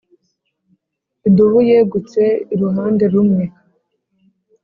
idubu 1.27 1.59
yegutse 1.69 2.21
uruhande 2.53 3.05
rumwe 3.13 3.43